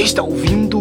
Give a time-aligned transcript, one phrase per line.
[0.00, 0.78] Você está ouvindo.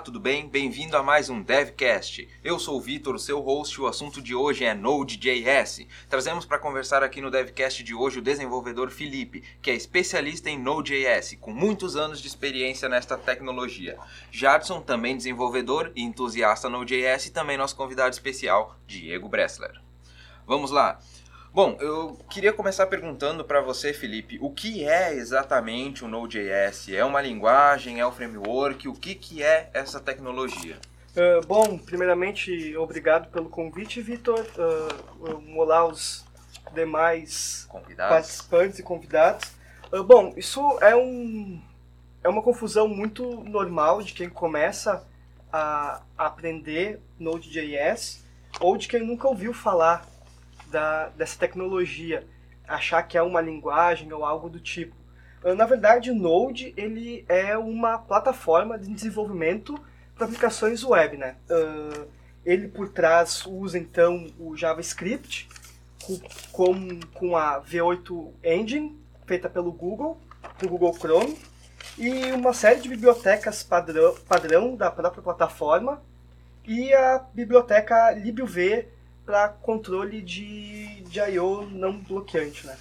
[0.00, 0.48] Tudo bem?
[0.48, 2.26] Bem-vindo a mais um DevCast.
[2.42, 5.86] Eu sou o Vitor, seu host, e o assunto de hoje é Node.js.
[6.08, 10.58] Trazemos para conversar aqui no DevCast de hoje o desenvolvedor Felipe, que é especialista em
[10.58, 13.98] Node.js, com muitos anos de experiência nesta tecnologia.
[14.30, 19.82] Jadson, também desenvolvedor e entusiasta Node.js, e também nosso convidado especial, Diego Bressler.
[20.46, 20.98] Vamos lá.
[21.52, 26.90] Bom, eu queria começar perguntando para você, Felipe, o que é exatamente o Node.js?
[26.90, 27.98] É uma linguagem?
[27.98, 28.86] É um framework?
[28.86, 30.78] O que, que é essa tecnologia?
[31.16, 34.46] Uh, bom, primeiramente, obrigado pelo convite, Vitor.
[34.56, 36.24] Uh, um olá aos
[36.72, 38.14] demais Convidados?
[38.14, 39.50] participantes e convidados.
[39.92, 41.60] Uh, bom, isso é, um,
[42.22, 45.04] é uma confusão muito normal de quem começa
[45.52, 48.24] a aprender Node.js
[48.60, 50.06] ou de quem nunca ouviu falar
[50.70, 52.26] da, dessa tecnologia,
[52.66, 54.94] achar que é uma linguagem ou algo do tipo.
[55.44, 59.78] Uh, Na verdade, o Node ele é uma plataforma de desenvolvimento
[60.14, 61.36] para aplicações web, né?
[61.50, 62.08] Uh,
[62.44, 65.48] ele por trás usa então o JavaScript
[66.52, 70.18] com, com, a V8 Engine feita pelo Google,
[70.58, 71.38] do Google Chrome,
[71.98, 76.02] e uma série de bibliotecas padrão, padrão da própria plataforma
[76.66, 78.86] e a biblioteca libuv
[79.30, 82.76] para controle de, de I/O não bloqueante, né?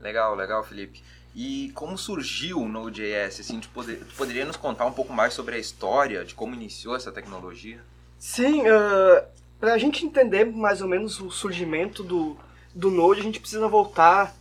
[0.00, 1.02] Legal, legal, Felipe.
[1.34, 3.40] E como surgiu o Node.js?
[3.40, 6.54] Assim, tu, poder, tu poderia nos contar um pouco mais sobre a história de como
[6.54, 7.80] iniciou essa tecnologia?
[8.18, 9.22] Sim, uh,
[9.60, 12.34] para a gente entender mais ou menos o surgimento do,
[12.74, 14.34] do Node, a gente precisa voltar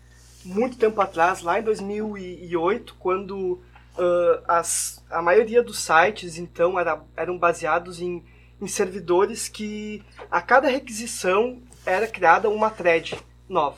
[0.45, 3.36] muito tempo atrás, lá em 2008, quando
[3.98, 8.23] uh, as, a maioria dos sites então era, eram baseados em,
[8.62, 13.78] em servidores que a cada requisição era criada uma thread nova.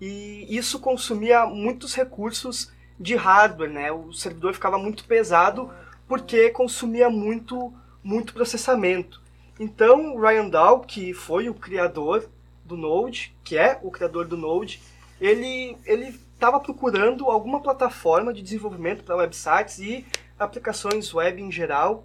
[0.00, 3.90] E isso consumia muitos recursos de hardware, né?
[3.90, 5.70] O servidor ficava muito pesado
[6.06, 7.72] porque consumia muito,
[8.02, 9.22] muito processamento.
[9.58, 12.28] Então, Ryan Dahl, que foi o criador
[12.64, 14.80] do Node, que é o criador do Node,
[15.20, 20.04] ele ele estava procurando alguma plataforma de desenvolvimento para websites e
[20.36, 22.04] aplicações web em geral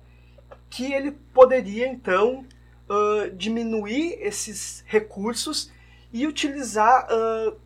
[0.70, 2.46] que ele poderia então
[2.90, 5.72] uh, diminuir esses recursos
[6.12, 7.58] e utilizar uh,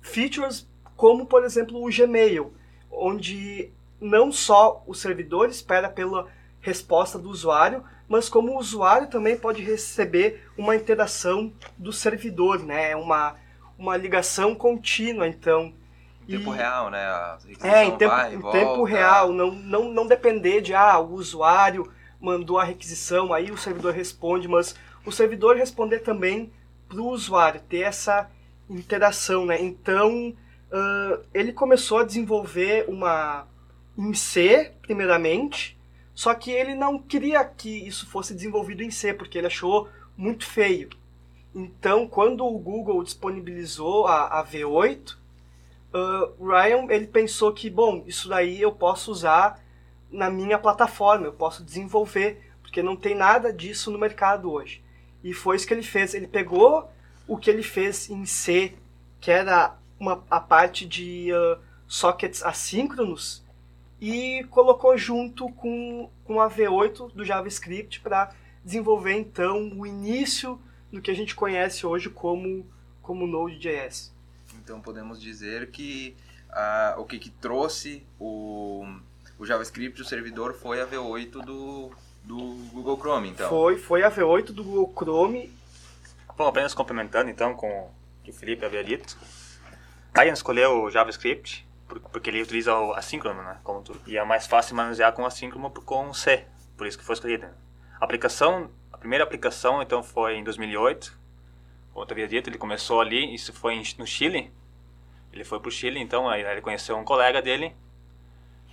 [0.00, 2.52] features como, por exemplo, o Gmail,
[2.90, 3.70] onde
[4.00, 6.26] não só o servidor espera pela
[6.60, 12.94] resposta do usuário, mas como o usuário também pode receber uma interação do servidor, né?
[12.96, 13.36] Uma,
[13.78, 15.72] uma ligação contínua, então.
[16.28, 17.38] Em tempo E- real, né?
[17.62, 21.90] É, em tempo, vai em tempo real, não, não, não depender de, ah, o usuário
[22.20, 26.52] mandou a requisição, aí o servidor responde, mas o servidor responder também
[26.88, 28.30] para o usuário, ter essa
[28.68, 29.60] interação, né?
[29.60, 30.34] Então,
[30.70, 33.46] ah, ele começou a desenvolver uma
[33.98, 35.76] em C, primeiramente,
[36.14, 40.46] só que ele não queria que isso fosse desenvolvido em C, porque ele achou muito
[40.46, 40.88] feio.
[41.54, 45.16] Então, quando o Google disponibilizou a, a V8,
[45.92, 49.60] uh, Ryan ele pensou que, bom, isso daí eu posso usar
[50.10, 54.82] na minha plataforma, eu posso desenvolver, porque não tem nada disso no mercado hoje.
[55.22, 56.14] E foi isso que ele fez.
[56.14, 56.90] Ele pegou
[57.26, 58.74] o que ele fez em C,
[59.20, 63.44] que era uma, a parte de uh, sockets assíncronos,
[64.00, 68.32] e colocou junto com, com a V8 do JavaScript para
[68.64, 70.60] desenvolver então o início
[70.90, 72.66] do que a gente conhece hoje como,
[73.02, 74.12] como Node.js.
[74.56, 76.16] Então podemos dizer que
[76.50, 78.86] ah, o que, que trouxe o,
[79.40, 81.90] o JavaScript, o servidor, foi a V8 do,
[82.22, 82.36] do
[82.72, 83.48] Google Chrome, então.
[83.48, 85.52] Foi, foi a V8 do Google Chrome.
[86.36, 87.90] Bom, apenas complementando então com o
[88.22, 89.16] que o Felipe havia dito.
[90.16, 93.58] Ryan escolheu o JavaScript por- porque ele utiliza o assíncrono, né?
[93.64, 96.44] Como tu, e é mais fácil manusear com assíncrono por- com C,
[96.76, 97.46] por isso que foi escolhido.
[98.00, 101.18] A aplicação, a primeira aplicação então foi em 2008.
[101.92, 104.52] Como eu havia dito, ele começou ali, isso foi no Chile.
[105.32, 107.74] Ele foi para o Chile, então aí ele conheceu um colega dele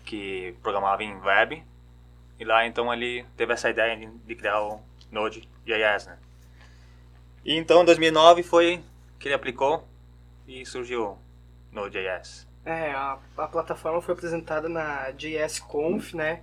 [0.07, 1.61] que programava em web
[2.39, 4.79] e lá então ele teve essa ideia de, de criar o
[5.11, 6.17] Node.js, né?
[7.43, 8.81] E então, em 2009 foi
[9.19, 9.85] que ele aplicou
[10.47, 11.17] e surgiu o
[11.71, 12.47] Node.js.
[12.63, 16.41] É, a, a plataforma foi apresentada na JSConf, né?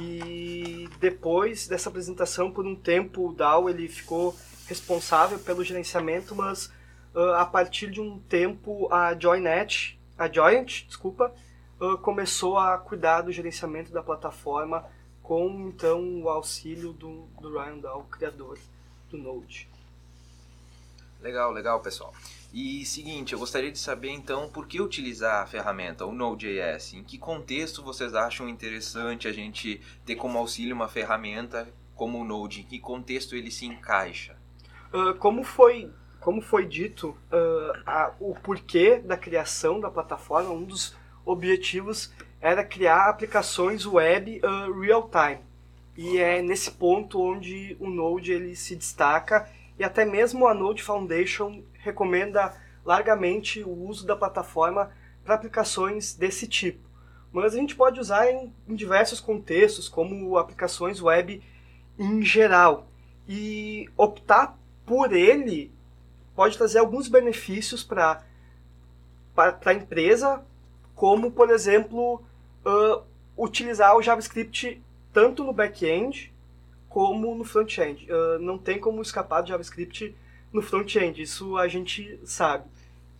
[0.00, 4.36] E depois dessa apresentação, por um tempo, o DAO ele ficou
[4.66, 6.72] responsável pelo gerenciamento, mas
[7.14, 11.32] ah, a partir de um tempo a Joinet, a Joint, desculpa,
[11.80, 14.84] ah, começou a cuidar do gerenciamento da plataforma
[15.22, 18.58] com então o auxílio do, do Ryan Dahl, criador
[19.10, 19.68] do Node.
[21.20, 22.12] Legal, legal, pessoal.
[22.52, 26.94] E seguinte, eu gostaria de saber então por que utilizar a ferramenta, o Node.js?
[26.94, 32.24] Em que contexto vocês acham interessante a gente ter como auxílio uma ferramenta como o
[32.24, 32.60] Node?
[32.60, 34.36] Em que contexto ele se encaixa?
[34.92, 40.64] Uh, como foi como foi dito, uh, a, o porquê da criação da plataforma, um
[40.64, 40.96] dos
[41.28, 45.40] objetivos era criar aplicações web uh, real-time.
[45.96, 49.48] E é nesse ponto onde o Node ele se destaca
[49.78, 52.54] e até mesmo a Node Foundation recomenda
[52.84, 54.90] largamente o uso da plataforma
[55.24, 56.88] para aplicações desse tipo.
[57.32, 61.42] Mas a gente pode usar em, em diversos contextos, como aplicações web
[61.98, 62.88] em geral.
[63.28, 65.70] E optar por ele
[66.34, 68.22] pode trazer alguns benefícios para
[69.36, 70.42] a empresa,
[70.98, 72.20] como, por exemplo,
[72.66, 73.02] uh,
[73.36, 76.34] utilizar o JavaScript tanto no back-end
[76.88, 78.08] como no front-end.
[78.10, 80.12] Uh, não tem como escapar do JavaScript
[80.52, 82.64] no front-end, isso a gente sabe.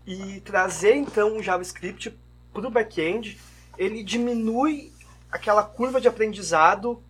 [0.04, 2.18] E trazer então o JavaScript
[2.52, 3.38] para o back-end,
[3.78, 4.92] ele diminui
[5.30, 7.00] aquela curva de aprendizado,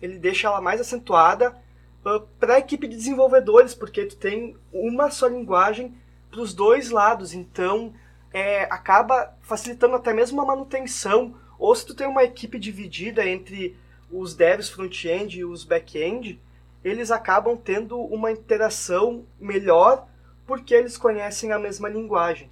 [0.00, 1.54] ele deixa ela mais acentuada
[2.02, 5.94] uh, para a equipe de desenvolvedores, porque tu tem uma só linguagem
[6.30, 7.92] para os dois lados, então
[8.34, 13.76] é, acaba facilitando até mesmo a manutenção, ou se tu tem uma equipe dividida entre
[14.10, 16.42] os devs front-end e os back-end,
[16.82, 20.08] eles acabam tendo uma interação melhor
[20.44, 22.50] porque eles conhecem a mesma linguagem.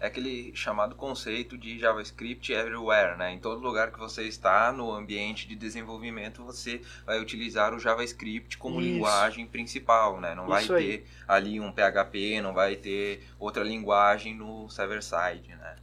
[0.00, 3.34] É aquele chamado conceito de JavaScript everywhere, né?
[3.34, 8.56] Em todo lugar que você está no ambiente de desenvolvimento, você vai utilizar o JavaScript
[8.56, 8.90] como Isso.
[8.90, 10.34] linguagem principal, né?
[10.34, 15.76] Não vai ter ali um PHP, não vai ter outra linguagem no server-side, né?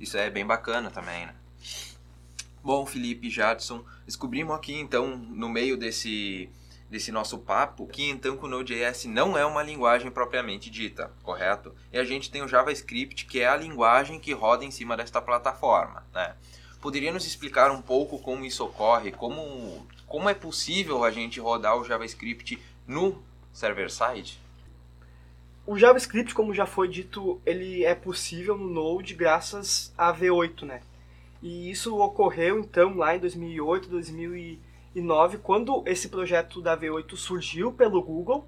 [0.00, 1.34] Isso é bem bacana também, né?
[2.64, 6.50] Bom, Felipe Jadson, descobrimos aqui então no meio desse
[6.92, 11.74] desse nosso papo que então que o Node.js não é uma linguagem propriamente dita, correto?
[11.90, 15.22] E a gente tem o JavaScript que é a linguagem que roda em cima desta
[15.22, 16.34] plataforma, né?
[16.82, 21.78] Poderia nos explicar um pouco como isso ocorre, como como é possível a gente rodar
[21.78, 23.22] o JavaScript no
[23.54, 24.38] server-side?
[25.66, 30.82] O JavaScript, como já foi dito, ele é possível no Node graças a V8, né?
[31.40, 34.71] E isso ocorreu então lá em 2008, 2009,
[35.42, 38.46] quando esse projeto da V8 surgiu pelo Google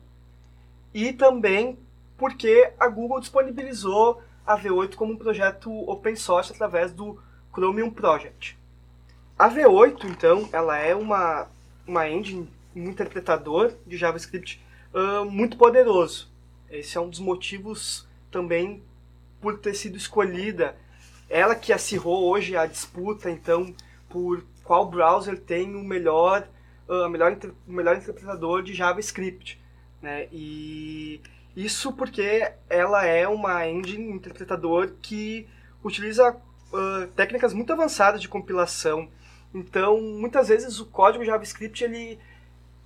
[0.92, 1.78] e também
[2.16, 7.18] porque a Google disponibilizou a V8 como um projeto open source através do
[7.52, 8.58] Chromium Project.
[9.38, 11.48] A V8, então, ela é uma,
[11.86, 14.62] uma engine, um interpretador de JavaScript
[14.92, 16.30] uh, muito poderoso.
[16.70, 18.82] Esse é um dos motivos também
[19.40, 20.76] por ter sido escolhida
[21.28, 23.74] ela que acirrou hoje a disputa, então,
[24.08, 26.48] por qual browser tem o melhor,
[26.88, 27.36] uh, melhor,
[27.68, 29.60] o melhor interpretador de JavaScript.
[30.02, 30.26] Né?
[30.32, 31.20] E
[31.54, 35.46] isso porque ela é uma engine interpretador que
[35.84, 39.08] utiliza uh, técnicas muito avançadas de compilação.
[39.54, 42.18] Então, muitas vezes o código JavaScript ele,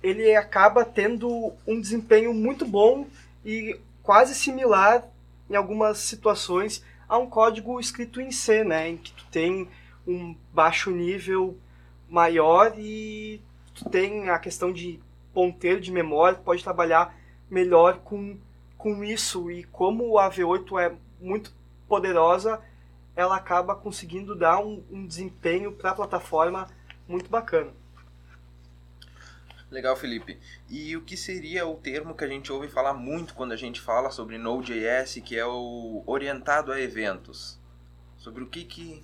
[0.03, 3.07] ele acaba tendo um desempenho muito bom
[3.43, 5.07] e quase similar
[5.49, 9.67] em algumas situações a um código escrito em C, né, em que tu tem
[10.05, 11.57] um baixo nível
[12.09, 13.41] maior e
[13.73, 14.99] tu tem a questão de
[15.33, 17.15] ponteiro de memória, pode trabalhar
[17.49, 18.37] melhor com,
[18.77, 21.53] com isso e como a V8 é muito
[21.87, 22.61] poderosa,
[23.15, 26.67] ela acaba conseguindo dar um, um desempenho para a plataforma
[27.07, 27.71] muito bacana.
[29.71, 30.39] Legal, Felipe.
[30.67, 33.79] E o que seria o termo que a gente ouve falar muito quando a gente
[33.79, 37.59] fala sobre Node.js, que é o orientado a eventos?
[38.17, 39.03] Sobre o que, que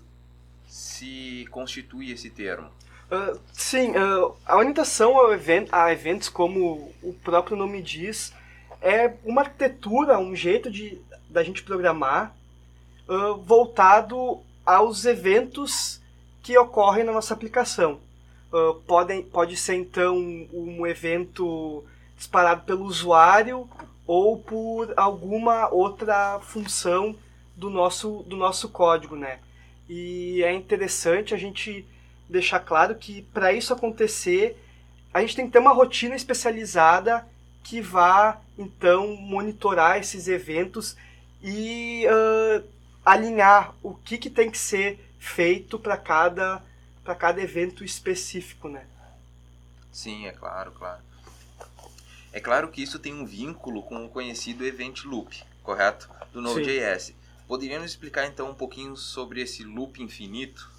[0.68, 2.72] se constitui esse termo?
[3.12, 8.33] Uh, sim, uh, a orientação ao event, a eventos, como o próprio nome diz,
[8.81, 12.35] é uma arquitetura, um jeito de da gente programar
[13.07, 16.01] uh, voltado aos eventos
[16.41, 18.00] que ocorrem na nossa aplicação.
[18.55, 21.83] Ah, podem, pode ser então um evento
[22.15, 23.67] disparado pelo usuário
[24.07, 27.15] ou por alguma outra função
[27.53, 29.39] do nosso, do nosso código, né?
[29.89, 31.85] E é interessante a gente
[32.29, 34.58] deixar claro que para isso acontecer,
[35.13, 37.25] a gente tem que ter uma rotina especializada
[37.63, 40.96] que vá então monitorar esses eventos
[41.41, 42.63] e uh,
[43.05, 46.62] alinhar o que, que tem que ser feito para cada
[47.03, 48.84] para cada evento específico, né?
[49.91, 51.01] Sim, é claro, claro.
[52.34, 56.10] É claro que isso tem um vínculo com o conhecido Event Loop, correto?
[56.34, 57.13] Do Node.js.
[57.48, 60.75] Poderia nos explicar então um pouquinho sobre esse loop infinito?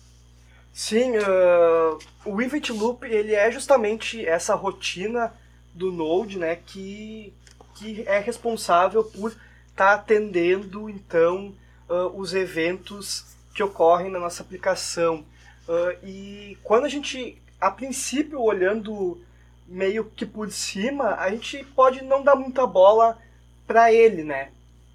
[0.76, 5.32] Sim, uh, o Event Loop ele é justamente essa rotina
[5.72, 7.32] do Node, né, que,
[7.76, 9.38] que é responsável por estar
[9.74, 11.54] tá atendendo então
[11.88, 15.24] uh, os eventos que ocorrem na nossa aplicação.
[15.66, 19.18] Uh, e quando a gente, a princípio, olhando
[19.66, 23.16] meio que por cima, a gente pode não dar muita bola
[23.66, 24.50] para ele, né?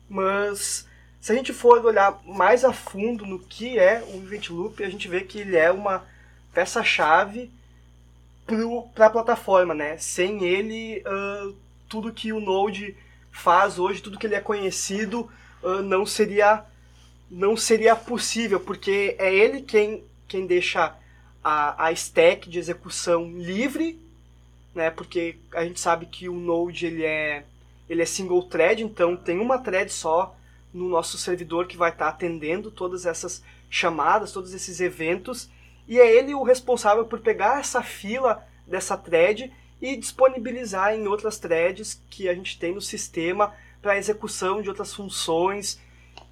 [0.07, 0.87] Mas
[1.21, 4.89] se a gente for olhar mais a fundo no que é o Event Loop, a
[4.89, 6.03] gente vê que ele é uma
[6.51, 7.51] peça-chave
[8.95, 9.97] para a plataforma, né?
[9.99, 11.55] Sem ele, uh,
[11.87, 12.97] tudo que o Node
[13.31, 15.29] faz hoje, tudo que ele é conhecido,
[15.61, 16.65] uh, não seria
[17.29, 20.93] não seria possível, porque é ele quem, quem deixa
[21.41, 23.97] a, a stack de execução livre,
[24.73, 24.89] né?
[24.89, 27.45] Porque a gente sabe que o Node ele é
[27.87, 30.35] ele é single thread, então tem uma thread só
[30.73, 35.49] no nosso servidor que vai estar tá atendendo todas essas chamadas, todos esses eventos,
[35.87, 39.51] e é ele o responsável por pegar essa fila dessa thread
[39.81, 44.93] e disponibilizar em outras threads que a gente tem no sistema para execução de outras
[44.93, 45.79] funções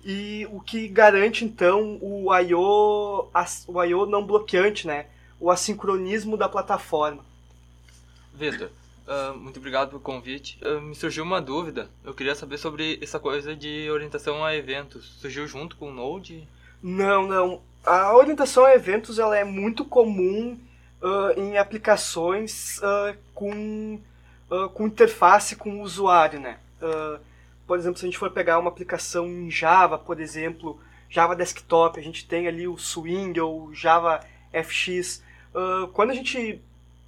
[0.06, 5.08] e o que garante então o I/O o não bloqueante, né?
[5.40, 7.26] O assincronismo da plataforma.
[8.34, 8.70] Vitor,
[9.10, 10.60] uh, muito obrigado pelo convite.
[10.64, 11.90] Uh, me surgiu uma dúvida.
[12.06, 15.18] Eu queria saber sobre essa coisa de orientação a eventos.
[15.20, 16.48] Surgiu junto com o Node?
[16.82, 17.62] Não, não.
[17.86, 20.60] A orientação a eventos ela é muito comum
[21.02, 22.80] uh, em aplicações
[23.34, 24.00] com,
[24.74, 26.60] com interface com o usuário, né?
[27.66, 32.00] por exemplo, se a gente for pegar uma aplicação em Java, por exemplo, Java Desktop,
[32.00, 35.24] a gente tem ali o Swing ou Java FX.
[35.94, 36.62] Quando a gente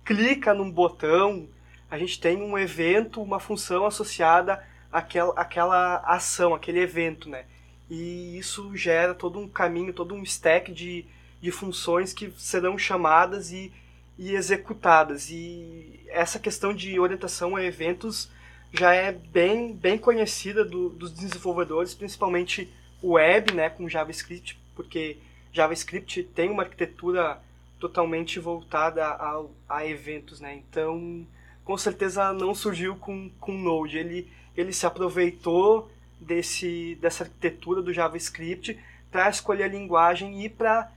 [0.06, 1.48] clica num botão,
[1.92, 7.44] a gente tem um evento, uma função associada àquela, àquela ação, aquele evento, né?
[7.90, 11.06] E isso gera todo um caminho, todo um stack de,
[11.42, 13.74] de funções que serão chamadas e,
[14.18, 15.30] e executadas.
[15.30, 18.32] E essa questão de orientação a eventos
[18.72, 22.72] já é bem, bem conhecida do, dos desenvolvedores, principalmente
[23.04, 25.18] web, né, com JavaScript, porque
[25.52, 27.42] JavaScript tem uma arquitetura
[27.82, 30.56] totalmente voltada a, a eventos, né?
[30.56, 31.28] Então,
[31.64, 33.98] com certeza não surgiu com, com Node.
[33.98, 38.80] Ele, ele se aproveitou desse, dessa arquitetura do JavaScript
[39.12, 40.92] para escolher a linguagem e para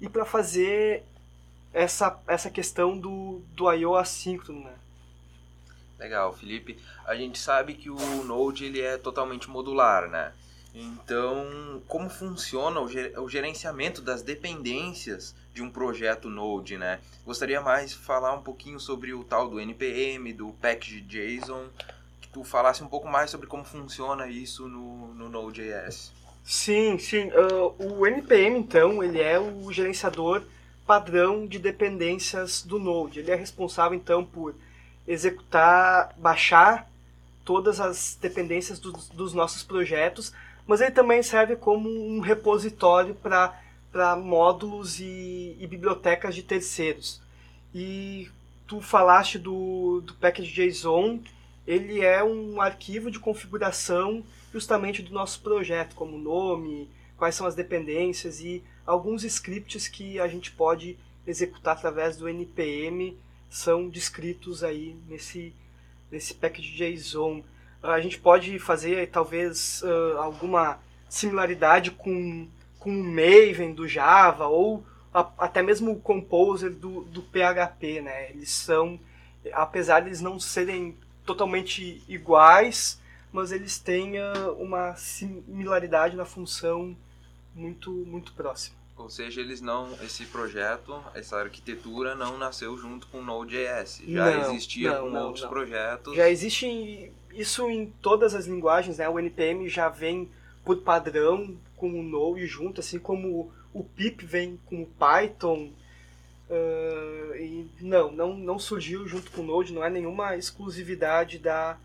[0.00, 1.02] e para fazer
[1.72, 3.96] essa, essa questão do, do I.O.
[3.96, 4.74] assíncrono, né?
[5.98, 6.78] Legal, Felipe.
[7.04, 10.32] A gente sabe que o Node ele é totalmente modular, né?
[10.80, 17.00] Então, como funciona o gerenciamento das dependências de um projeto Node, né?
[17.26, 21.64] Gostaria mais de falar um pouquinho sobre o tal do NPM, do package JSON,
[22.20, 26.12] que tu falasse um pouco mais sobre como funciona isso no, no Node.js.
[26.44, 27.28] Sim, sim.
[27.30, 30.44] Uh, o NPM, então, ele é o gerenciador
[30.86, 33.18] padrão de dependências do Node.
[33.18, 34.54] Ele é responsável, então, por
[35.08, 36.88] executar, baixar
[37.44, 40.32] todas as dependências do, dos nossos projetos,
[40.68, 47.22] mas ele também serve como um repositório para módulos e, e, bibliotecas de terceiros.
[47.74, 48.28] E
[48.66, 51.20] tu falaste do, do package JSON,
[51.66, 54.22] ele é um arquivo de configuração
[54.52, 60.28] justamente do nosso projeto, como nome, quais são as dependências e alguns scripts que a
[60.28, 63.16] gente pode executar através do npm
[63.48, 65.54] são descritos aí nesse,
[66.10, 67.42] nesse package JSON.
[67.82, 74.84] A gente pode fazer talvez uh, alguma similaridade com, com o Maven do Java ou
[75.12, 78.30] a, até mesmo o Composer do, do PHP, né?
[78.30, 78.98] Eles são,
[79.52, 83.00] apesar de eles não serem totalmente iguais,
[83.32, 86.96] mas eles têm uh, uma similaridade na função
[87.54, 88.76] muito muito próxima.
[88.96, 94.02] Ou seja, eles não, esse projeto, essa arquitetura não nasceu junto com Node.js.
[94.04, 96.16] Já não, existia não, com não, outros projetos.
[96.16, 99.08] Já existe isso em todas as linguagens, né?
[99.08, 100.30] O NPM já vem
[100.64, 105.70] por padrão com o Node junto, assim como o pip vem com o Python.
[106.50, 111.76] Uh, e não, não, não surgiu junto com o Node, não é nenhuma exclusividade da,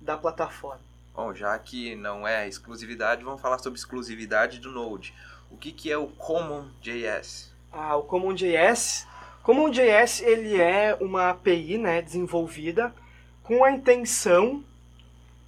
[0.00, 0.80] da plataforma.
[1.14, 5.14] Bom, já que não é exclusividade, vamos falar sobre exclusividade do Node.
[5.50, 7.52] O que, que é o CommonJS?
[7.72, 9.06] Ah, o CommonJS,
[9.42, 12.94] CommonJS ele é uma API, né, desenvolvida
[13.42, 14.64] com a intenção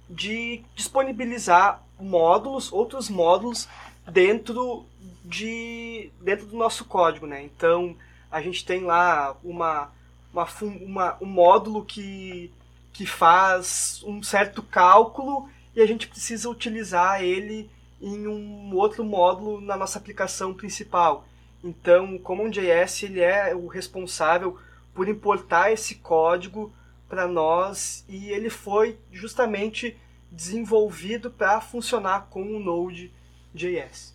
[0.09, 3.67] de disponibilizar módulos, outros módulos
[4.11, 4.85] dentro
[5.23, 7.43] de dentro do nosso código, né?
[7.43, 7.95] Então
[8.31, 9.89] a gente tem lá uma,
[10.33, 10.47] uma,
[10.81, 12.51] uma um módulo que
[12.91, 17.69] que faz um certo cálculo e a gente precisa utilizar ele
[17.99, 21.25] em um outro módulo na nossa aplicação principal.
[21.63, 24.59] Então, o CommonJS ele é o responsável
[24.93, 26.71] por importar esse código
[27.07, 29.97] para nós e ele foi justamente
[30.31, 34.13] desenvolvido para funcionar com o Node.js.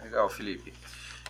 [0.00, 0.72] Legal, Felipe.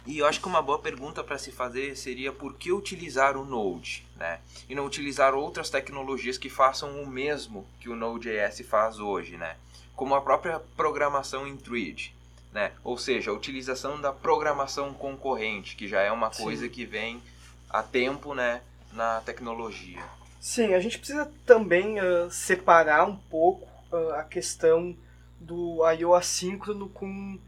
[0.06, 3.44] E eu acho que uma boa pergunta para se fazer seria por que utilizar o
[3.44, 4.40] Node, né?
[4.68, 9.56] E não utilizar outras tecnologias que façam o mesmo que o Node.js faz hoje, né?
[9.94, 12.14] Como a própria programação em Thread,
[12.52, 12.72] né?
[12.82, 16.70] Ou seja, a utilização da programação concorrente, que já é uma coisa Sim.
[16.70, 17.22] que vem
[17.68, 18.62] há tempo, né,
[18.92, 20.02] na tecnologia.
[20.40, 24.96] Sim, a gente precisa também uh, separar um pouco uh, a questão
[25.40, 27.38] do I/O assíncrono com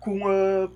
[0.00, 0.68] com a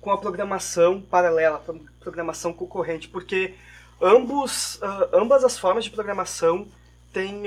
[0.00, 1.64] com a programação paralela,
[1.98, 3.54] programação concorrente, porque
[4.00, 6.68] ambos, uh, ambas as formas de programação
[7.12, 7.44] têm,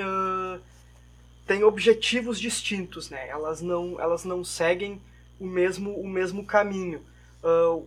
[1.45, 3.29] têm objetivos distintos, né?
[3.29, 5.01] Elas não, elas não seguem
[5.39, 7.01] o mesmo, o mesmo caminho.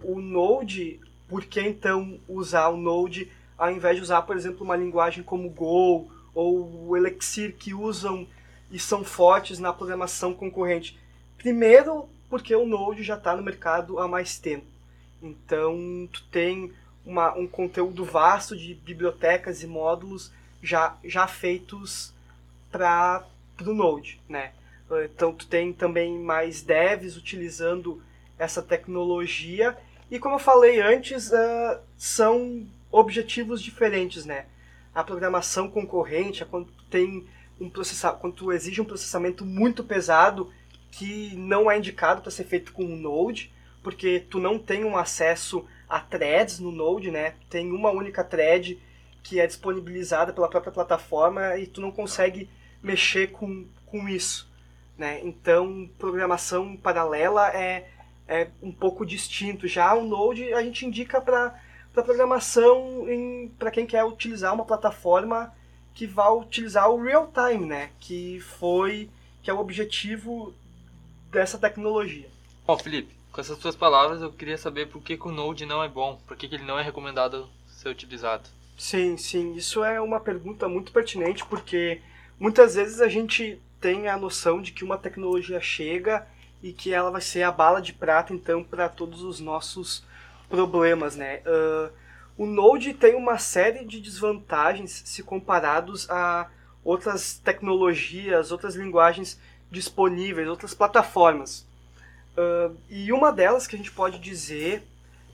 [0.05, 4.77] O Node, por que então usar o Node ao invés de usar, por exemplo, uma
[4.77, 8.27] linguagem como Go ou o Elixir que usam
[8.71, 10.99] e são fortes na programação concorrente?
[11.39, 14.67] Primeiro, porque o Node já está no mercado há mais tempo.
[15.23, 16.73] Então, tu tem
[17.05, 20.33] uma, um conteúdo vasto de bibliotecas e módulos
[20.63, 22.13] já, já feitos
[22.71, 23.25] para
[23.65, 24.53] o Node, né?
[25.05, 28.03] Então, tu tem também mais devs utilizando
[28.39, 29.77] essa tecnologia
[30.11, 34.47] e, como eu falei antes, uh, são objetivos diferentes, né?
[34.95, 37.27] A programação concorrente é quando tem
[37.61, 40.53] um processamento, quando tu exige um processamento muito pesado
[40.93, 44.97] que não é indicado para ser feito com o Node, porque tu não tem um
[44.97, 47.35] acesso a threads no Node, né?
[47.51, 48.81] Tem uma única thread
[49.25, 52.49] que é disponibilizada pela própria plataforma e tu não consegue
[52.81, 54.49] mexer com, com isso,
[54.97, 55.21] né?
[55.25, 57.89] Então, programação paralela é,
[58.29, 59.67] é um pouco distinto.
[59.67, 61.61] Já o Node a gente indica para
[62.03, 63.07] programação
[63.59, 65.53] para quem quer utilizar uma plataforma
[65.95, 67.91] que vai utilizar o real time, né?
[68.01, 69.09] Que foi
[69.43, 70.55] que é o objetivo
[71.31, 72.29] dessa tecnologia.
[72.67, 75.83] Bom, Felipe, com essas suas palavras eu queria saber por que, que o Node não
[75.83, 78.49] é bom, por que, que ele não é recomendado ser utilizado.
[78.77, 82.01] Sim, sim, isso é uma pergunta muito pertinente porque
[82.41, 86.27] muitas vezes a gente tem a noção de que uma tecnologia chega
[86.63, 90.03] e que ela vai ser a bala de prata então para todos os nossos
[90.49, 91.41] problemas, né?
[91.47, 91.91] Uh,
[92.37, 96.49] o Node tem uma série de desvantagens se comparados a
[96.83, 99.39] outras tecnologias, outras linguagens
[99.71, 101.67] disponíveis, outras plataformas.
[102.37, 104.83] Uh, e uma delas que a gente pode dizer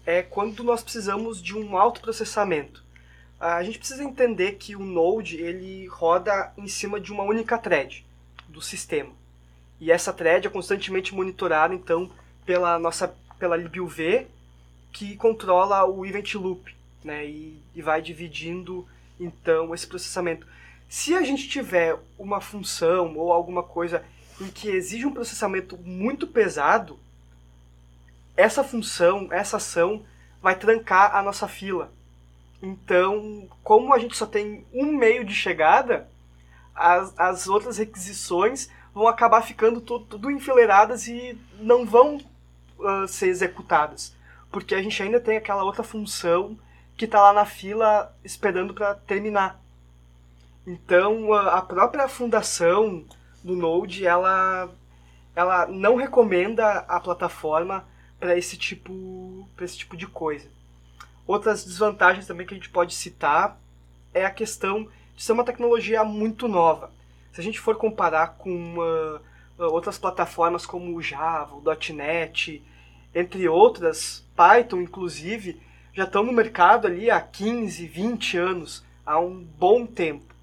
[0.05, 2.85] é quando nós precisamos de um alto processamento.
[3.40, 7.57] Uh, a gente precisa entender que o Node ele roda em cima de uma única
[7.57, 8.05] thread
[8.49, 9.12] do sistema.
[9.81, 12.11] E essa thread é constantemente monitorada então
[12.44, 14.27] pela nossa pela libuv
[14.92, 16.74] que controla o event loop,
[17.05, 17.26] né?
[17.26, 18.87] E, e vai dividindo
[19.18, 20.46] então esse processamento.
[20.88, 24.05] Se a gente tiver uma função ou alguma coisa
[24.40, 26.98] em que exige um processamento muito pesado,
[28.37, 30.05] essa função, essa ação
[30.40, 31.92] vai trancar a nossa fila.
[32.62, 36.09] Então, como a gente só tem um meio de chegada,
[36.74, 42.16] as, as outras requisições vão acabar ficando tudo, tudo enfileiradas e não vão
[42.79, 44.14] uh, ser executadas.
[44.51, 46.59] Porque a gente ainda tem aquela outra função
[46.97, 49.61] que está lá na fila esperando para terminar.
[50.67, 53.05] Então, a própria fundação
[53.43, 54.69] do Node, ela,
[55.35, 57.87] ela não recomenda a plataforma
[58.19, 60.49] para esse tipo esse tipo de coisa.
[61.27, 63.59] Outras desvantagens também que a gente pode citar
[64.13, 66.93] é a questão de ser uma tecnologia muito nova.
[67.33, 69.21] Se a gente for comparar com uh,
[69.59, 71.63] outras plataformas como o Java, o
[71.95, 72.63] .NET,
[73.14, 75.61] entre outras, Python inclusive,
[75.92, 80.35] já estão no mercado ali há 15, 20 anos, há um bom tempo.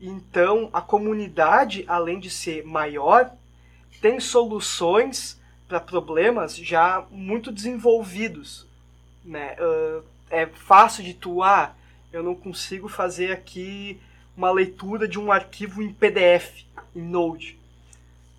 [0.00, 3.32] Então, a comunidade, além de ser maior,
[4.00, 8.66] tem soluções para problemas já muito desenvolvidos.
[9.24, 9.56] Né?
[9.58, 11.74] Uh, é fácil de tu, ah,
[12.12, 14.00] eu não consigo fazer aqui
[14.36, 17.58] uma leitura de um arquivo em PDF, em Node.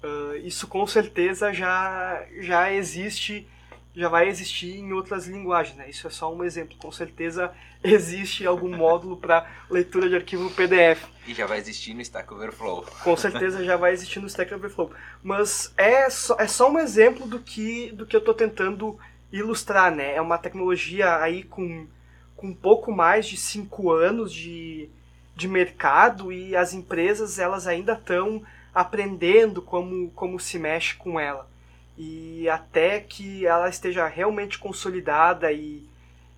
[0.03, 3.47] Uh, isso com certeza já, já existe
[3.95, 5.89] já vai existir em outras linguagens, né?
[5.89, 6.75] Isso é só um exemplo.
[6.77, 11.03] Com certeza existe algum módulo para leitura de arquivo PDF.
[11.25, 12.85] E já vai existir no Stack Overflow.
[13.03, 14.91] Com certeza já vai existir no Stack Overflow.
[15.23, 18.99] Mas é só, é só um exemplo do que, do que eu estou tentando
[19.31, 20.15] ilustrar, né?
[20.15, 21.87] É uma tecnologia aí com,
[22.35, 24.89] com um pouco mais de cinco anos de,
[25.35, 31.49] de mercado e as empresas elas ainda estão aprendendo como, como se mexe com ela.
[31.97, 35.87] E até que ela esteja realmente consolidada e,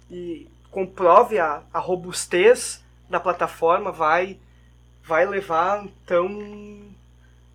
[0.09, 4.39] e comprove a, a robustez da plataforma vai
[5.03, 6.27] vai levar então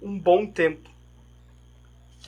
[0.01, 0.91] um bom tempo.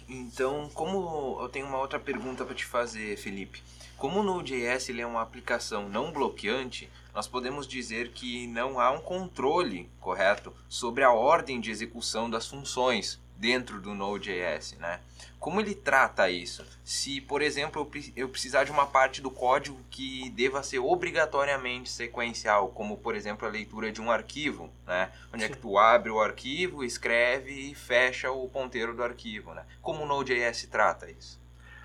[0.08, 3.62] Então, como eu tenho uma outra pergunta para te fazer, Felipe.
[3.96, 8.90] Como o Node.js ele é uma aplicação não bloqueante, nós podemos dizer que não há
[8.90, 15.00] um controle correto sobre a ordem de execução das funções dentro do Node.js, né?
[15.38, 16.64] Como ele trata isso?
[16.82, 22.68] Se, por exemplo, eu precisar de uma parte do código que deva ser obrigatoriamente sequencial,
[22.68, 25.12] como, por exemplo, a leitura de um arquivo, né?
[25.32, 25.50] Onde Sim.
[25.50, 29.64] é que tu abre o arquivo, escreve e fecha o ponteiro do arquivo, né?
[29.82, 31.38] Como o Node.js trata isso?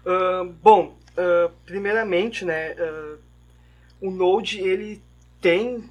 [0.06, 3.20] Uh, bom, uh, primeiramente, né, uh,
[4.00, 5.04] o Node ele
[5.42, 5.90] tem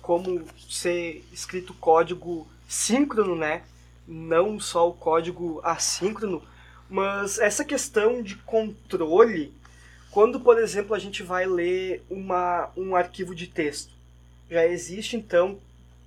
[0.00, 3.62] como ser escrito código síncrono, né?
[4.08, 6.42] Não só o código assíncrono,
[6.88, 9.52] mas essa questão de controle,
[10.10, 13.92] quando, por exemplo, a gente vai ler uma, um arquivo de texto,
[14.50, 15.58] já existe então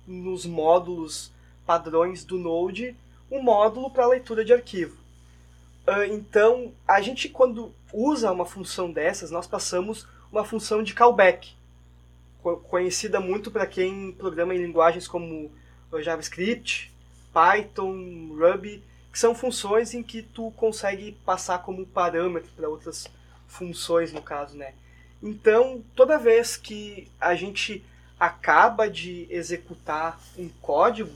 [0.06, 1.30] nos módulos
[1.64, 2.96] padrões do Node
[3.30, 4.96] um módulo para leitura de arquivo.
[5.86, 11.52] Ah, então, a gente quando usa uma função dessas, nós passamos uma função de callback,
[12.68, 15.50] conhecida muito para quem programa em linguagens como
[16.00, 16.91] JavaScript,
[17.32, 23.06] Python, Ruby, que são funções em que tu consegue passar como parâmetro para outras
[23.46, 24.72] funções, no caso, né?
[25.22, 27.84] Então, toda vez que a gente
[28.18, 31.12] acaba de executar um código,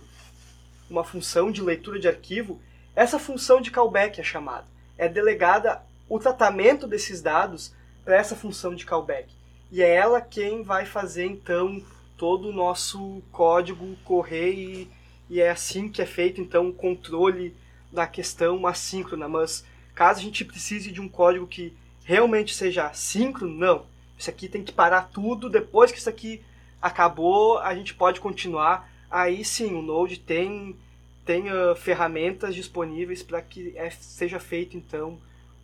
[0.88, 2.60] uma função de leitura de arquivo,
[2.94, 4.66] essa função de callback é chamada.
[4.96, 7.72] É delegada o tratamento desses dados
[8.04, 9.28] para essa função de callback.
[9.70, 11.82] E é ela quem vai fazer, então,
[12.16, 14.90] todo o nosso código correr e,
[15.28, 17.54] e é assim que é feito, então, o controle
[17.90, 21.72] da questão assíncrona, mas caso a gente precise de um código que
[22.04, 23.86] realmente seja síncrono, não.
[24.18, 26.42] Isso aqui tem que parar tudo, depois que isso aqui
[26.80, 28.90] acabou, a gente pode continuar.
[29.10, 30.76] Aí sim, o Node tem,
[31.24, 35.18] tem uh, ferramentas disponíveis para que é, seja feito então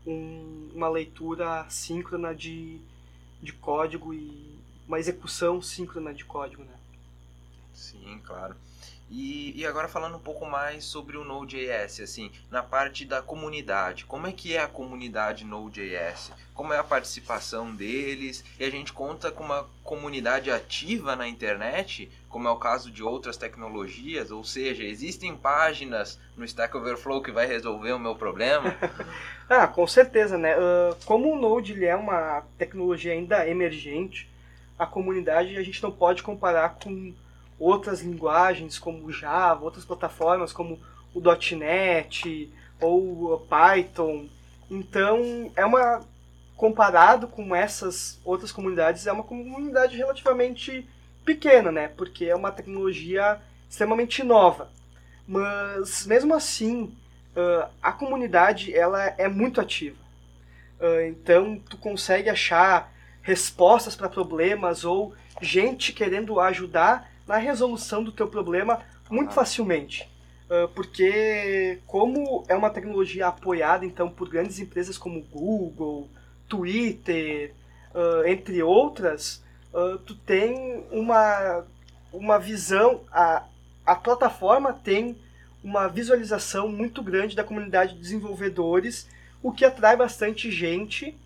[0.06, 2.78] um, uma leitura síncrona de,
[3.40, 6.74] de código e uma execução síncrona de código, né?
[7.72, 8.54] Sim, claro.
[9.14, 14.06] E, e agora falando um pouco mais sobre o Node.js, assim, na parte da comunidade.
[14.06, 16.32] Como é que é a comunidade Node.js?
[16.54, 18.42] Como é a participação deles?
[18.58, 23.02] E a gente conta com uma comunidade ativa na internet, como é o caso de
[23.02, 24.30] outras tecnologias?
[24.30, 28.74] Ou seja, existem páginas no Stack Overflow que vai resolver o meu problema?
[29.46, 30.56] ah, com certeza, né?
[30.56, 34.26] Uh, como o Node ele é uma tecnologia ainda emergente,
[34.78, 37.12] a comunidade a gente não pode comparar com
[37.62, 40.80] outras linguagens como Java, outras plataformas como
[41.14, 41.20] o
[41.56, 44.26] .NET ou Python.
[44.70, 46.02] Então, é uma
[46.56, 50.88] comparado com essas outras comunidades, é uma comunidade relativamente
[51.24, 51.88] pequena, né?
[51.88, 54.70] Porque é uma tecnologia extremamente nova.
[55.26, 56.92] Mas mesmo assim,
[57.82, 59.98] a comunidade ela é muito ativa.
[61.06, 68.28] Então, tu consegue achar respostas para problemas ou gente querendo ajudar na resolução do teu
[68.28, 68.80] problema
[69.10, 70.08] muito facilmente.
[70.48, 76.08] Uh, porque como é uma tecnologia apoiada então por grandes empresas como Google,
[76.48, 77.52] Twitter,
[77.94, 79.42] uh, entre outras,
[80.04, 81.64] tu tem uma,
[82.12, 83.42] uma visão, a,
[83.86, 85.16] a plataforma tem
[85.62, 89.08] uma visualização muito grande da comunidade de desenvolvedores,
[89.42, 91.16] o que atrai bastante gente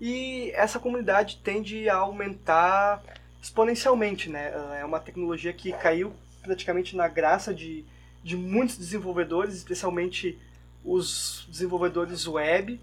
[0.00, 3.02] e essa comunidade tende a aumentar
[3.44, 4.52] exponencialmente, né?
[4.80, 7.84] É uma tecnologia que caiu praticamente na graça de,
[8.22, 10.38] de muitos desenvolvedores, especialmente
[10.82, 12.80] os desenvolvedores web.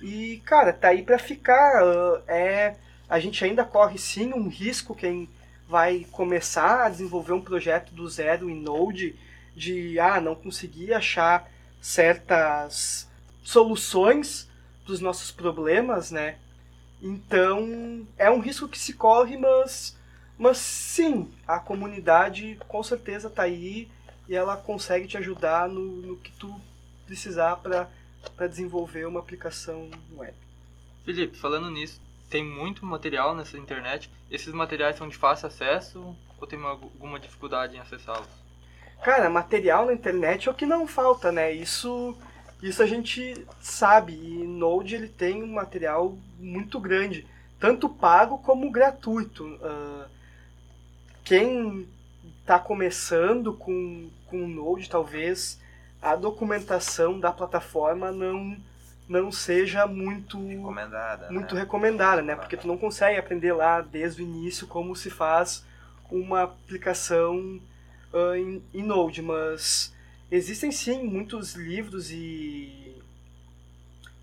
[0.00, 1.82] E, cara, tá aí para ficar.
[2.28, 2.76] É,
[3.08, 5.28] a gente ainda corre sim um risco quem
[5.68, 9.16] vai começar a desenvolver um projeto do zero em Node
[9.56, 11.50] de ah, não conseguir achar
[11.80, 13.08] certas
[13.42, 14.48] soluções
[14.86, 16.36] dos nossos problemas, né?
[17.02, 19.93] Então, é um risco que se corre, mas
[20.38, 23.88] mas sim, a comunidade com certeza está aí
[24.28, 26.54] e ela consegue te ajudar no, no que tu
[27.06, 30.34] precisar para desenvolver uma aplicação web.
[31.04, 34.10] Felipe, falando nisso, tem muito material nessa internet.
[34.30, 38.28] Esses materiais são de fácil acesso ou tem alguma dificuldade em acessá-los?
[39.02, 41.52] Cara, material na internet é o que não falta, né?
[41.52, 42.16] Isso,
[42.62, 44.14] isso a gente sabe.
[44.14, 47.26] E Node ele tem um material muito grande,
[47.60, 49.44] tanto pago como gratuito.
[49.44, 50.14] Uh,
[51.24, 51.88] quem
[52.40, 55.58] está começando com, com o Node, talvez
[56.00, 58.58] a documentação da plataforma não,
[59.08, 61.30] não seja muito Recomendada.
[61.30, 61.60] muito né?
[61.62, 62.36] recomendada, né?
[62.36, 65.64] Porque tu não consegue aprender lá desde o início como se faz
[66.10, 67.58] uma aplicação
[68.12, 69.94] ah, em, em Node, mas
[70.30, 72.94] existem sim muitos livros e,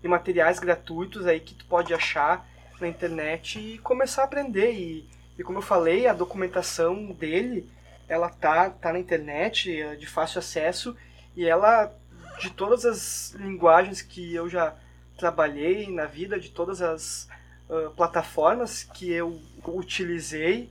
[0.04, 2.46] e materiais gratuitos aí que tu pode achar
[2.80, 5.08] na internet e começar a aprender e,
[5.38, 7.68] e como eu falei, a documentação dele
[8.08, 10.96] ela tá, tá na internet, é de fácil acesso
[11.34, 11.92] e ela
[12.40, 14.74] de todas as linguagens que eu já
[15.16, 17.28] trabalhei na vida, de todas as
[17.70, 20.68] ah, plataformas que eu utilizei,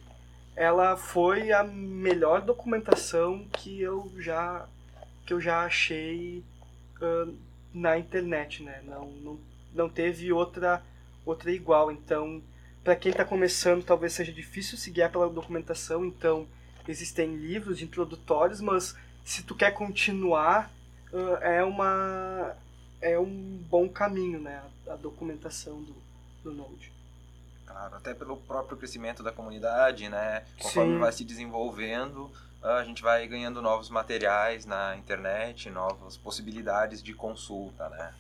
[0.56, 4.68] ela foi a melhor documentação que eu já
[5.26, 6.44] que eu já achei
[7.02, 7.28] ah,
[7.74, 8.82] na internet, né?
[8.86, 9.40] Não, não,
[9.74, 10.84] não teve outra
[11.26, 11.92] outra igual.
[11.92, 12.42] Então,
[12.84, 16.06] para quem está começando, talvez seja difícil se guiar pela documentação.
[16.06, 16.48] Então,
[16.88, 20.72] existem livros introdutórios, mas se tu quer continuar,
[21.42, 22.56] é uma
[23.02, 24.64] é um bom caminho, né?
[24.88, 25.96] A documentação do,
[26.44, 26.92] do Node.
[27.66, 30.44] Claro, até pelo próprio crescimento da comunidade, né?
[30.60, 31.00] Conforme Sim.
[31.00, 37.90] vai se desenvolvendo, a gente vai ganhando novos materiais na internet, novas possibilidades de consulta,
[37.90, 38.14] né?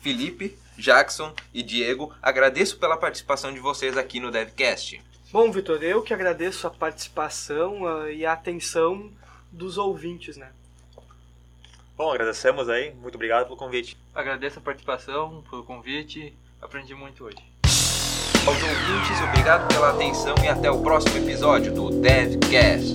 [0.00, 5.02] Felipe, Jackson e Diego, agradeço pela participação de vocês aqui no DevCast.
[5.30, 9.10] Bom, Vitor, eu que agradeço a participação ah, e a atenção
[9.52, 10.48] dos ouvintes, né?
[11.96, 12.94] Bom, agradecemos aí.
[12.94, 13.96] Muito obrigado pelo convite.
[14.14, 16.32] Agradeço a participação, pelo convite.
[16.62, 17.36] Aprendi muito hoje.
[18.46, 22.94] Aos ouvintes, obrigado pela atenção e até o próximo episódio do DevCast.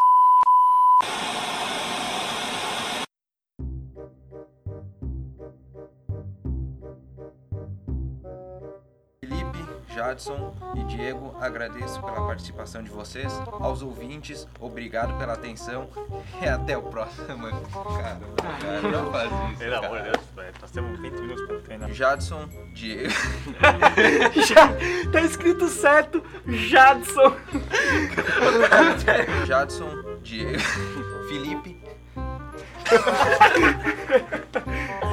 [10.01, 13.31] Jadson e Diego, agradeço pela participação de vocês.
[13.59, 15.87] Aos ouvintes, obrigado pela atenção
[16.41, 17.27] e até o próximo.
[18.01, 19.59] Caramba, cara, não faz isso.
[19.59, 21.93] Pelo amor de Deus, velho, nós temos 20 minutos pra treinar.
[21.93, 23.13] Jadson, Diego.
[24.47, 24.69] Já
[25.11, 27.35] tá escrito certo, Jadson.
[29.45, 30.59] Jadson, Diego.
[31.29, 31.79] Felipe.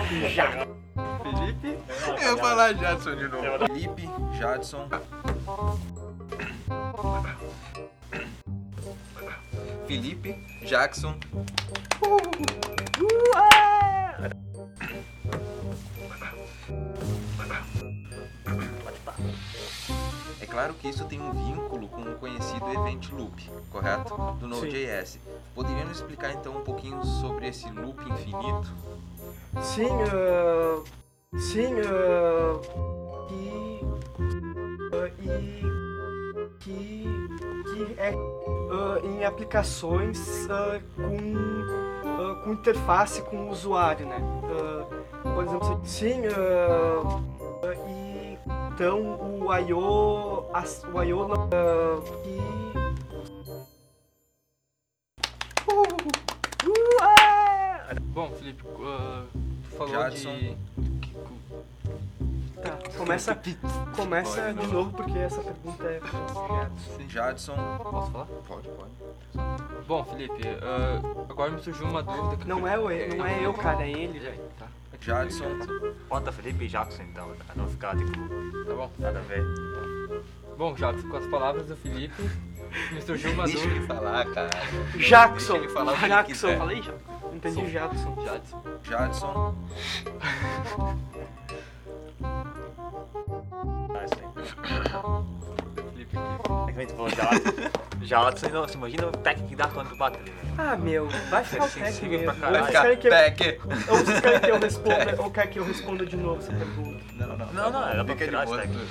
[0.08, 0.67] Felipe,
[2.28, 3.66] Eu vou falar Jadson de novo.
[3.66, 4.86] Felipe, Jadson.
[9.86, 10.34] Felipe,
[10.66, 11.14] Jackson.
[20.38, 24.14] É claro que isso tem um vínculo com o conhecido Event Loop, correto?
[24.38, 25.18] Do Node.js.
[25.54, 28.70] Poderia nos explicar então um pouquinho sobre esse loop infinito?
[29.62, 30.82] Sim, ah,
[31.36, 32.60] sim, ah,
[33.30, 33.80] e,
[34.92, 37.04] ah, e que,
[37.64, 44.18] que é ah, em aplicações ah, com, com interface com o usuário, né?
[45.22, 46.22] Por exemplo, sim,
[47.86, 48.38] e
[48.72, 50.48] então o I.O.
[50.52, 51.28] as- o I.O.
[51.28, 52.38] não- que
[58.18, 60.36] bom, Felipe, ah, tu falou Jadson.
[60.36, 60.87] de.
[63.08, 63.38] Começa,
[63.96, 65.98] começa de novo porque essa pergunta é
[66.94, 67.08] Sim.
[67.08, 67.56] Jadson.
[67.82, 68.26] Posso falar?
[68.46, 68.90] Pode, pode.
[69.86, 72.36] Bom, Felipe, ah, agora me surgiu uma dúvida.
[72.36, 72.82] que eu Não é, o,
[73.16, 74.38] não é eu, cara, é ele, velho.
[74.58, 74.66] Tá.
[75.00, 75.46] Jadson.
[76.06, 78.90] Bota Felipe e Jackson então, pra não ficar tipo, Tá bom.
[78.98, 79.42] nada a ver.
[80.58, 82.22] Bom, Jadson, com as palavras do Felipe,
[82.92, 83.76] me surgiu uma Deixa dúvida.
[83.78, 84.50] ele falar, cara.
[84.98, 85.52] Jackson.
[85.54, 86.58] Deixa ele falar Jackson.
[86.58, 86.92] Falei já.
[87.32, 88.14] Entendi Jackson.
[88.22, 88.62] Jadson.
[88.82, 89.54] Jadson.
[96.78, 97.52] É falou Jackson.
[98.00, 100.48] Jackson, não, você imagina o tech que dá quando tu bate ali, velho.
[100.56, 102.66] Ah, meu, vai ficar o Sensível técnico pra mesmo.
[102.66, 102.96] Ou caralho.
[102.96, 106.06] vocês querem que eu, ou vocês querem que eu responda, ou quer que eu responda
[106.06, 107.04] de novo essa pergunta?
[107.14, 107.46] Não, não.
[107.52, 108.86] Não, não, dá pra Fica de tirar boa, esse tudo.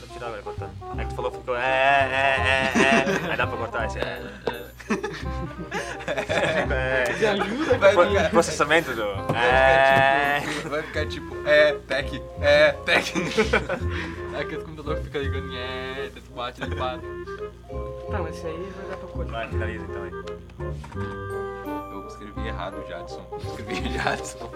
[0.00, 1.00] Vou tirar cortando.
[1.00, 3.30] É que tu falou, ficou é, é, é, é.
[3.30, 3.98] Aí dá pra cortar esse.
[3.98, 4.63] É, Me
[6.68, 7.28] é.
[7.28, 7.78] ajuda?
[7.78, 9.14] Vai ficar, Processamento do.
[9.32, 10.40] vai É.
[10.40, 13.12] ficar tipo, vai ficar tipo, é, tec, é, tec.
[14.34, 16.98] É aquele computador que fica ligando em é, tu bate, ele para.
[16.98, 19.30] Tá, mas esse aí vai dar pra cortar.
[19.32, 20.10] Vai, finaliza então aí.
[21.92, 23.24] Eu escrevi errado, Jadson.
[23.30, 24.50] Eu escrevi Jadson.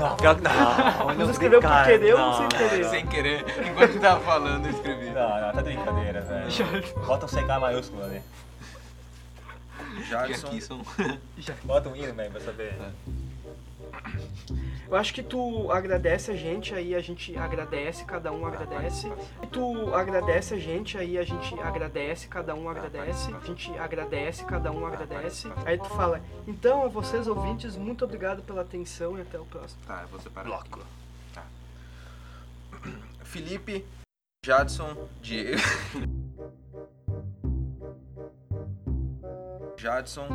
[0.00, 1.14] Não, pior que não.
[1.14, 2.84] Você escreveu por querer ou sem querer?
[2.86, 3.44] Sem querer.
[3.70, 5.10] Enquanto tava falando, eu escrevi.
[5.10, 6.84] Não, não, tá de brincadeira, velho.
[7.06, 8.20] Bota um CK maiúsculo ali.
[10.10, 10.60] Jadson.
[10.60, 10.82] são.
[11.64, 12.74] Bota um hino, velho, pra saber.
[14.88, 19.10] Eu acho que tu agradece a gente, aí a gente agradece, cada um agradece.
[19.52, 23.32] Tu agradece a gente, aí a gente agradece, cada um agradece.
[23.32, 25.48] A gente agradece, cada um agradece.
[25.64, 29.80] Aí tu fala, então a vocês ouvintes, muito obrigado pela atenção e até o próximo.
[29.86, 30.48] Tá, eu vou separar.
[30.48, 30.80] Bloco.
[31.32, 31.44] Tá.
[33.22, 33.86] Felipe,
[34.44, 35.56] Jadson, Diego.
[39.80, 40.28] Jadson.